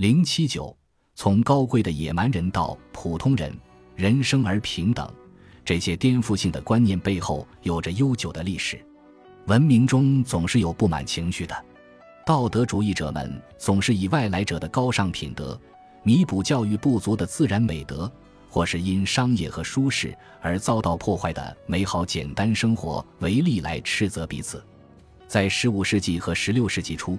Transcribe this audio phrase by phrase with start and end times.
[0.00, 0.74] 零七九，
[1.14, 3.54] 从高贵的野蛮人到普通人，
[3.94, 5.06] 人生而平等，
[5.62, 8.82] 这些颠覆性的观念背后有着悠久的历史。
[9.44, 11.54] 文明中总是有不满情绪的，
[12.24, 15.60] 道德主义者们总是以外来者的高尚品德
[16.02, 18.10] 弥补教育不足的自然美德，
[18.48, 24.64] 或是因商业和舒适而遭到破坏的美好简单生活为例来斥责彼此。
[25.28, 27.18] 在十五世纪和十六世纪初。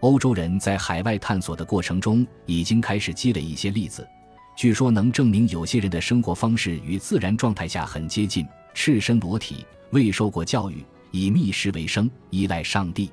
[0.00, 4.06] 欧洲人在海外探索的过程中，已经开始积累一些例子，
[4.54, 13.10] 据说能证明有些人的生活方式与自然状态下很接近：赤身裸体，未受过教育，以觅食为生，依赖上帝。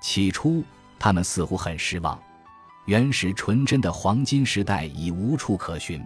[0.00, 0.64] 起初，
[0.98, 2.18] 他们似乎很失望，
[2.86, 6.02] 原始纯真的黄金时代已无处可寻。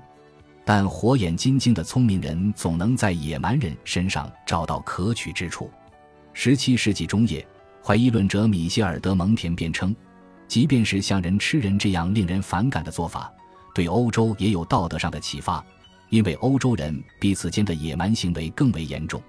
[0.65, 5.71] 但火眼金睛的聪明人总能在野蛮人身上找到可取之处。
[6.35, 7.47] 十七世纪中叶，
[7.83, 9.97] 怀疑论者米歇尔·德蒙田辩称。
[10.49, 13.31] 即便是像人吃人这样令人反感的做法，
[13.75, 15.65] 对欧洲也有道德上的启发，
[16.09, 19.23] 因为欧洲人彼此间的野蛮行为更为严重。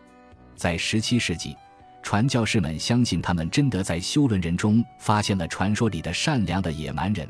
[0.55, 1.55] 在17世纪，
[2.01, 7.27] 传教士们相信他们真的在修伦人中发现了传说里的善良的野蛮人，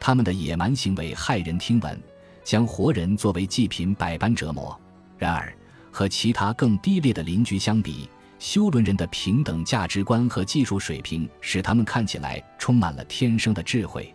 [0.00, 1.98] 他们的野蛮行为骇人听闻，
[2.42, 4.78] 将活人作为祭品百般折磨。
[5.16, 5.52] 然而，
[5.92, 14.14] 和其他更低劣的邻居相比，修伦人的平等价值观和技术水平使他们看起来充满了天生的智慧。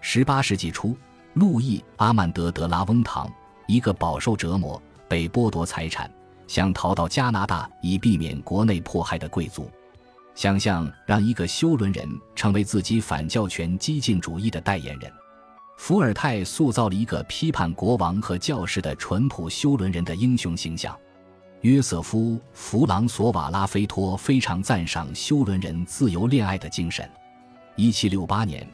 [0.00, 0.96] 十八世纪初，
[1.34, 3.30] 路易·阿曼德·德拉翁唐，
[3.66, 6.08] 一个饱受折磨、被剥夺财产、
[6.46, 9.68] 想逃到加拿大以避免国内迫害的贵族，
[10.34, 15.12] 想象让一个修伦人成为自己反教权激进主义的代言人。
[15.76, 20.96] 伏尔泰塑造了一个批判国王和教士的淳朴修伦人的英雄形象。
[21.62, 27.08] 约瑟夫·弗朗索瓦拉菲托非常赞赏修伦人自由恋爱的精神。
[27.76, 28.68] 1768年，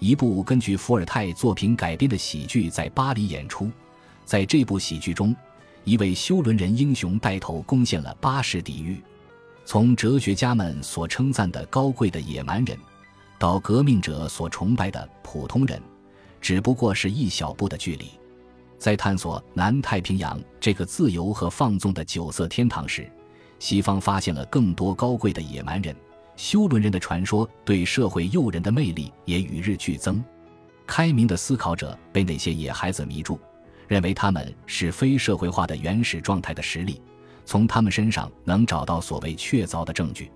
[0.00, 3.70] 一部根据伏尔泰作品改编的喜剧在巴黎演出。
[4.24, 5.34] 在这部喜剧中，
[5.84, 9.00] 一位修伦人英雄带头攻陷了巴士底狱。
[9.64, 12.76] 从哲学家们所称赞的高贵的野蛮人，
[13.38, 15.80] 到革命者所崇拜的普通人，
[16.40, 18.10] 只不过是一小步的距离。
[18.78, 23.10] 在探索南太平洋这个自由和放纵的酒色天堂时，
[23.58, 25.94] 西方发现了更多高贵的野蛮人。
[26.36, 30.22] 修伦人的传说对社会诱人的魅力也与日俱增。
[30.86, 33.40] 开明的思考者被那些野孩子迷住，
[33.88, 37.00] 认为他们是非社会化的原始状态的实例，
[37.46, 40.30] 从他们身上能找到所谓确凿的证据。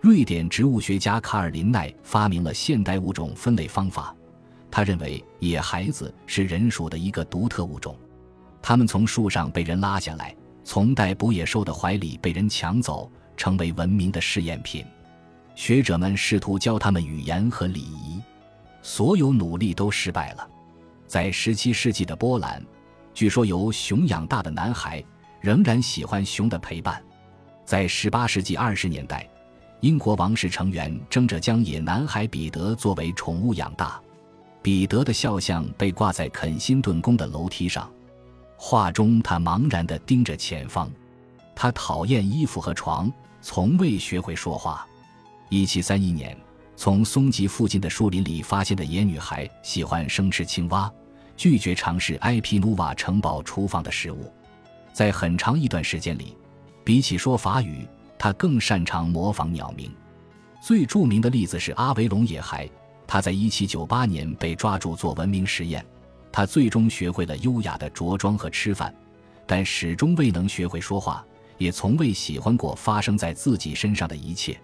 [0.00, 4.16] 瑞典植物学家卡尔林奈发明了现代物种分类方法。
[4.74, 7.96] 他认为野孩子是人属的一个独特物种，
[8.60, 14.84] 他们从树上被人拉下来，从逮捕野兽的怀里被人抢走，成为文明的试验品。
[15.54, 18.20] 学者们试图教他们语言和礼仪，
[18.82, 20.50] 所有努力都失败了。
[21.06, 22.60] 在17世纪的波兰，
[23.14, 25.00] 据说由熊养大的男孩
[25.40, 27.00] 仍然喜欢熊的陪伴。
[27.64, 29.30] 在18世纪20年代，
[29.82, 34.00] 英国王室成员争着将野男孩彼得作为宠物养大。
[34.64, 37.92] 彼得的肖像被挂在肯辛顿宫的楼梯上，
[38.56, 40.90] 画中他茫然地盯着前方。
[41.54, 44.88] 他讨厌衣服和床，从未学会说话。
[45.50, 46.34] 一七三一年，
[46.76, 50.90] 从松吉附近的树林里发现的野女孩喜欢生吃青蛙，
[51.36, 54.32] 拒绝尝试埃皮努瓦城堡厨房的食物。
[54.94, 56.34] 在很长一段时间里，
[56.82, 57.86] 比起说法语，
[58.18, 59.94] 他更擅长模仿鸟鸣。
[60.62, 62.66] 最著名的例子是阿维隆野孩。
[63.06, 65.84] 他在1798年被抓住做文明实验，
[66.32, 68.94] 他最终学会了优雅的着装和吃饭，
[69.46, 71.24] 但始终未能学会说话，
[71.58, 74.58] 也从未喜欢过发生在自己身上的一切。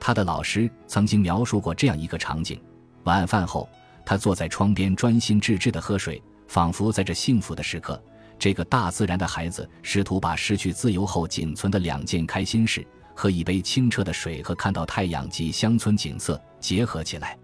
[0.00, 2.60] 他的老师曾经描述过这样一个场景：
[3.04, 3.68] 晚饭后，
[4.04, 8.02] 他坐在窗边专心致志地喝水，仿佛在这幸福的时刻，
[8.38, 12.84] 这个大自然的孩子试图把失去自由后仅存的两件开心事——
[13.14, 17.38] 喝一杯清澈的水和看到太阳及乡村景色——结合起来。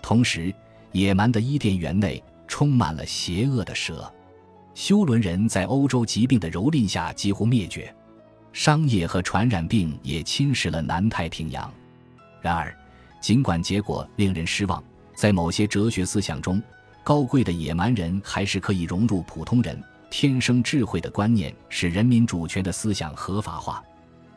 [0.00, 0.54] 同时，
[0.92, 4.10] 野蛮的伊甸园内充满了邪恶的蛇。
[4.74, 7.92] 修伦人在欧洲疾病的蹂躏下几乎灭绝，
[8.52, 11.72] 商业和传染病也侵蚀了南太平洋。
[12.40, 12.72] 然而，
[13.20, 14.82] 尽管结果令人失望，
[15.14, 16.62] 在某些哲学思想中，
[17.02, 19.82] 高贵的野蛮人还是可以融入普通人。
[20.10, 23.82] 天生智慧的观念使人民主权的思想合法化。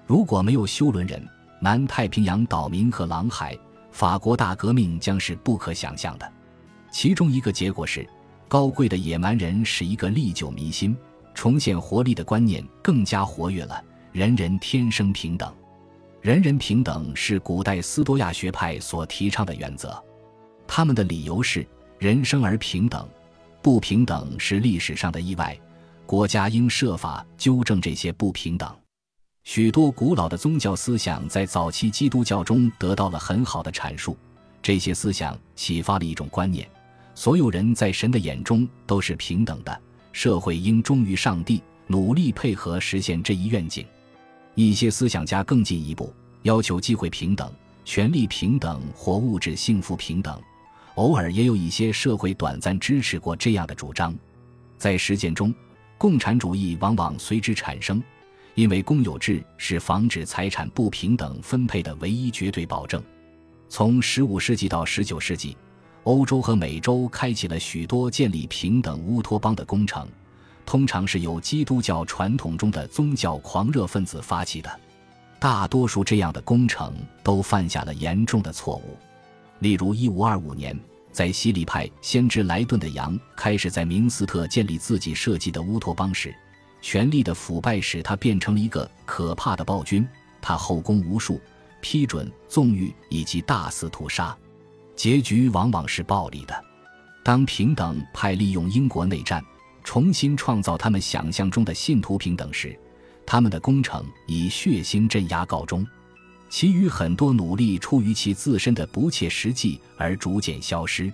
[0.05, 1.25] 如果没有修伦人，
[1.61, 3.57] 南太平洋岛民和狼孩。
[3.91, 6.31] 法国大革命将是不可想象的，
[6.91, 8.07] 其中一个结果是，
[8.47, 10.95] 高贵的野蛮人使一个历久弥新、
[11.33, 13.83] 重现活力的观念更加活跃了。
[14.11, 15.53] 人人天生平等，
[16.19, 20.01] 人人平等是古代斯多亚学派所提倡的原则。
[20.67, 21.65] 他们的理由是，
[21.97, 23.07] 人生而平等，
[23.61, 25.57] 不平等是历史上的意外，
[26.05, 28.69] 国家应设法纠正这些不平等。
[29.43, 34.15] 许多古老的宗教思想在早期基督教中得到了很好的阐述，
[34.61, 36.67] 这些思想启发了一种观念：
[37.15, 43.85] 所有人在神的眼中都是平等的，社会应忠于上帝，努力配合实现这一愿景。
[44.53, 47.51] 一些思想家更进一步，要求机会平等、
[47.83, 50.39] 权利平等或物质幸福平等。
[50.95, 54.13] 偶尔也有一些社会短暂支持过这样的主张，
[54.77, 55.53] 在实践中，
[55.97, 58.01] 共产主义往往随之产生。
[58.55, 63.01] 因为公有制是防止财产不平等分配的唯一绝对保证。
[63.69, 65.55] 从15世纪到19世纪，
[66.03, 70.07] 欧洲和美洲开启了许多建立平等乌托邦的工程，
[70.65, 74.79] 通常是由基督教传统中的宗教狂热分子发起的。
[75.39, 76.93] 大多数这样的工程
[77.23, 78.97] 都犯下了严重的错误。
[79.59, 80.79] 例如，1525年，
[81.11, 86.35] 在西里派先知莱顿的羊开始在明斯特建立自己设计的乌托邦时。
[86.81, 90.07] 权力的腐败使他变成了一个可怕的暴君，
[90.41, 91.39] 他后宫无数，
[91.79, 94.35] 批准纵欲以及大肆屠杀，
[94.95, 96.65] 结局往往是暴力的。
[97.23, 99.43] 当平等派利用英国内战
[99.83, 102.77] 重新创造他们想象中的信徒平等时，
[103.25, 105.85] 他们的工程以血腥镇压告终，
[106.49, 111.13] 其余很多努力出于其自身的不切实际而逐渐消失。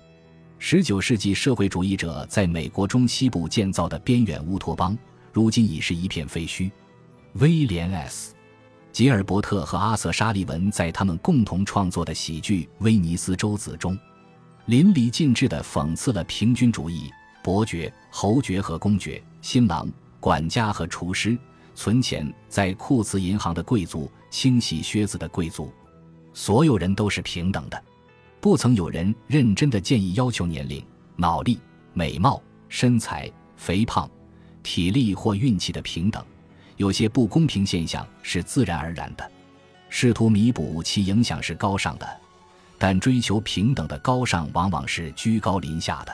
[0.59, 4.97] 十九世纪社会主义者在美国中西部建造的边远乌托邦。
[5.37, 6.71] 如今已是一片废墟。
[7.33, 8.31] 威廉 ·S·
[8.91, 13.95] 吉尔伯特和阿瑟·沙利文在他们共同创作的喜剧《威尼斯周子》中，
[14.65, 17.11] 淋漓尽致地讽刺了平均主义：
[17.43, 19.87] 伯爵、侯爵和公爵、新郎、
[20.19, 21.37] 管家和厨师、
[21.75, 25.71] 存钱在库茨银行的贵族、清洗靴子的贵族，
[26.33, 27.79] 所有人都是平等的。
[28.41, 30.83] 不曾有人认真的建议要求年龄、
[31.15, 31.59] 脑力、
[31.93, 34.09] 美貌、身材、肥胖。
[34.67, 36.21] 体力或运气的平等，
[36.75, 39.31] 有些不公平现象是自然而然的，
[39.87, 42.05] 试图弥补其影响是高尚的，
[42.77, 46.13] 但追求平等的高尚往往是居高临下的。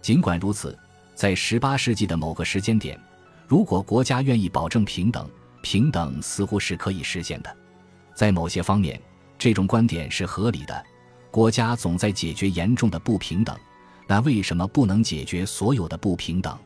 [0.00, 0.78] 尽管如此，
[1.16, 2.96] 在18世纪的某个时间点，
[3.48, 5.28] 如果国家愿意保证平等，
[5.60, 7.56] 平等似乎是可以实现的。
[8.14, 9.02] 在某些方面，
[9.36, 10.80] 这种观点是合理的。
[11.28, 13.58] 国家总在解决严重的不平等，
[14.06, 16.56] 那为什么不能解决所有的不平等？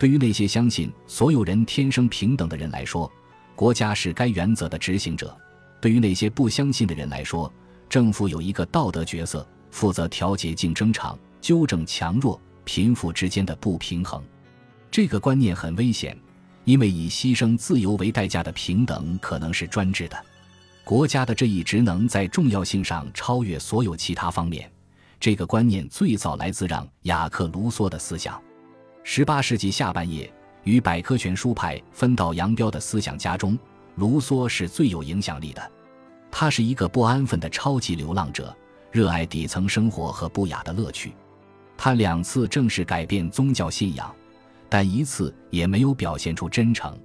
[0.00, 3.12] 对于那些相信所有人天生平等的人来说，
[3.54, 5.28] 国家是该原则的执行者；
[5.78, 7.52] 对于那些不相信的人来说，
[7.86, 14.24] 政府有一个道德角色，负责调节竞争场，纠正强弱、贫富之间的不平衡。
[14.90, 16.18] 这个观念很危险，
[16.64, 20.16] 因为以牺牲自由为代价的平等可能是专制的。
[20.82, 24.72] 国家的这一职能在重要性上超越所有其他方面。
[25.20, 28.40] 这个观念最早来自让·雅克·卢梭的思想。
[29.02, 30.30] 十八世纪下半叶，
[30.64, 33.58] 与百科全书派分道扬镳的思想家中，
[33.96, 35.72] 卢梭是最有影响力的。
[36.30, 38.54] 他是一个不安分的超级流浪者，
[38.92, 41.12] 热爱底层生活和不雅的乐趣。
[41.76, 44.14] 他两次正式改变宗教信仰，
[44.68, 46.96] 但一次也没有表现出真诚。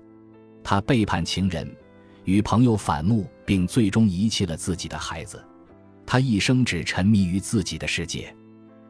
[0.64, 1.74] 他背叛情人，
[2.26, 5.44] 与朋友反目，并最终遗弃了自己的孩子。
[6.06, 8.36] 他一生只沉迷于自己的世界。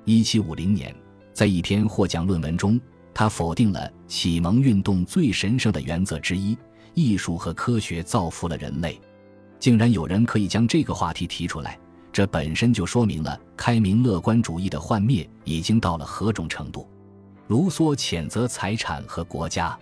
[0.05, 0.93] 一七五零年，
[1.33, 2.81] 在一篇获奖论文中。
[3.15, 6.55] 他否定了启蒙运动最神圣的原则之一：
[6.93, 8.99] 艺术和科学造福了人类。
[9.57, 11.79] 竟然有人可以将这个话题提出来，
[12.11, 16.85] 这本身就说明了开明乐观主义的幻灭已经到了何种程度。
[17.47, 19.79] 卢梭谴责财产和国家，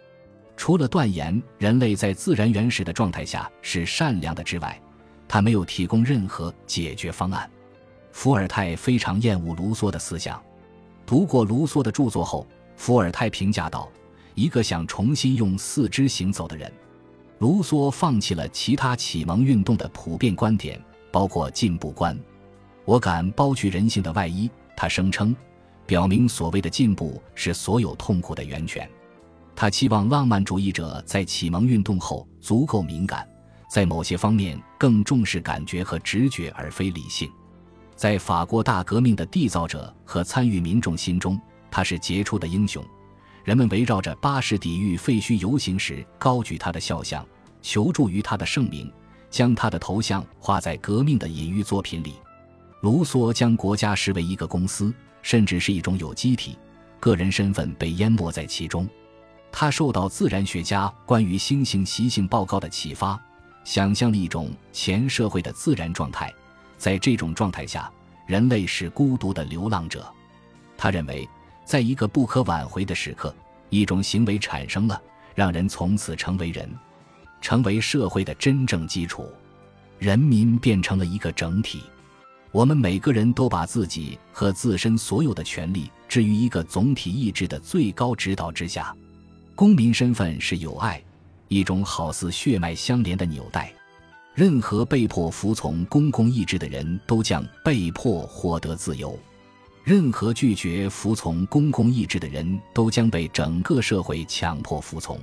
[0.55, 4.79] 除了断言人类在自然原始的状态下是善良的之外，
[5.27, 7.49] 他没有提供任何解决方案。
[8.11, 10.39] 伏尔泰非常厌恶卢梭的思想，
[11.03, 12.45] 读过卢梭的著作后。
[12.75, 13.89] 伏尔泰评价道
[14.35, 16.71] ：“一个想重新用四肢行走的人。”
[17.39, 22.17] 卢梭放弃了其他启蒙运动的普遍观点，包括进步观。
[22.85, 25.35] 我敢剥去人性的外衣，他声称，
[25.85, 28.89] 表明所谓的进步是所有痛苦的源泉。
[29.55, 33.27] 他期望浪漫主义者在启蒙运动后足够敏感，
[33.69, 37.29] 在某些方面更重视感觉和直觉而非理性。
[37.95, 41.39] 在法国大革命的缔造者和参与民众心中。
[41.75, 42.85] 他是杰出的英雄，
[43.43, 47.25] 人们围绕着巴士底狱废墟游行时，高举他的肖像，
[47.63, 48.93] 求助于他的圣名，
[49.31, 52.13] 将他的头像画在革命的隐喻作品里。
[52.81, 56.55] 卢梭将国家视为一个公司，甚至是一种有机体，
[56.99, 58.87] 个人身份被淹没在其中。
[59.51, 63.19] 他受到自然学家关于猩猩习性报告的启发，
[63.63, 66.31] 想象了一种前社会的自然状态，
[66.77, 67.91] 在这种状态下，
[68.27, 70.07] 人类是孤独的流浪者。
[70.77, 71.27] 他认为，
[71.65, 73.33] 在一个不可挽回的时刻，
[73.69, 75.01] 一种行为产生了，
[75.33, 76.69] 让人从此成为人，
[77.41, 79.27] 成为社会的真正基础，
[79.99, 81.83] 人民变成了一个整体。
[82.51, 88.95] 我们每个人都把自己和自身所有的权利置于一个总体意志的最高指导之下。
[89.55, 91.03] 公民身份是有爱，
[91.47, 93.73] 一种好似血脉相连的纽带。
[94.35, 99.17] 任何被迫服从公共意志的人都将被迫获得自由。
[99.83, 105.19] 任何拒绝服从公共意志的人都将被整个社会强迫服从。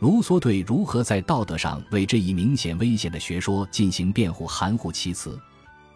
[0.00, 5.38] 卢梭对如何在道德上为这一明显危险的学说进行辩护含糊其辞。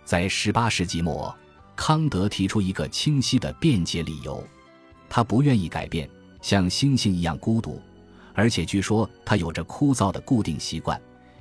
[0.05, 1.37] 在18世纪末，
[1.75, 4.43] 康德提出一个清晰的辩解理由：
[5.11, 6.09] 他不愿意改变，
[6.40, 7.83] 像猩猩一样孤独，
[8.33, 10.99] 而且据说他有着枯燥的固定习惯，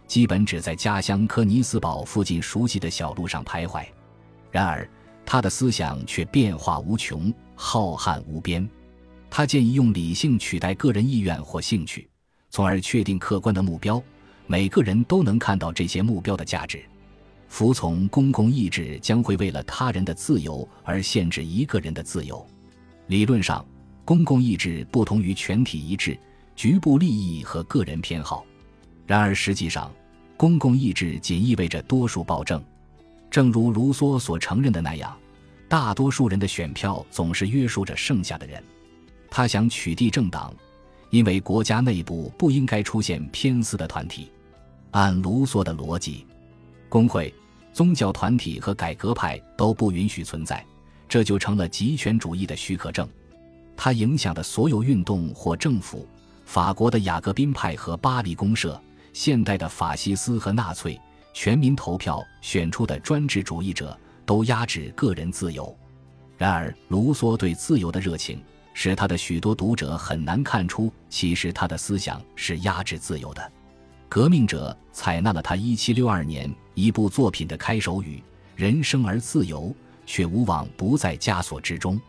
[0.07, 3.85] 基本只在家乡科尼斯堡附近熟悉的小路上徘徊。
[4.49, 4.89] 然而。
[5.29, 8.67] 他的思想却变化无穷，浩瀚无边。
[9.29, 12.09] 他建议用理性取代个人意愿或兴趣，
[12.49, 14.01] 从而确定客观的目标。
[14.45, 16.81] 每个人都能看到这些目标的价值。
[17.49, 22.47] 服从公共意志将会为了他人的自由而限制一个人的自由。
[23.07, 23.65] 理论上，
[24.05, 26.17] 公共意志不同于全体一致、
[26.55, 28.45] 局部利益和个人偏好。
[29.05, 29.93] 然而，实际上，
[30.37, 32.63] 公共意志仅意味着多数暴政。
[33.29, 35.15] 正如卢梭所承认的那样，
[35.67, 38.63] 大多数人的选票总是约束着剩下的人。
[39.29, 40.53] 他想取缔政党，
[41.09, 44.31] 因为国家内部不应该出现偏私的团体。
[44.91, 46.25] 按卢梭的逻辑，
[46.87, 47.33] 工会、
[47.73, 50.65] 宗教团体和改革派都不允许存在，
[51.07, 53.07] 这就成了极权主义的许可证。
[53.75, 56.07] 他影响的所有运动或政府，
[56.45, 58.81] 法国的雅各宾派和巴黎公社，
[59.11, 60.99] 现代的法西斯和纳粹。
[61.39, 65.77] 全民投票选出的专制主义者都压制个人自由，
[66.35, 73.51] 然而卢梭对自由的热情使他的许多读者很难看出，其实他的思想是压制自由的。
[74.09, 78.23] 革命者采纳了他1762年一部作品的开首语
[78.57, 79.71] ：“人生而自由，
[80.07, 82.01] 却无往不在枷锁之中。”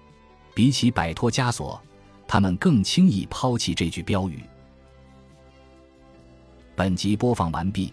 [0.57, 1.79] 比起摆脱枷锁，
[2.27, 4.43] 他们更轻易抛弃这句标语。
[6.75, 7.93] 本集播放完毕。